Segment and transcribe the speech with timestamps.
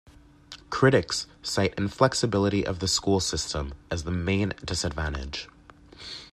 [0.71, 5.47] Critics cite inflexibility of the school system as the main disadvantage.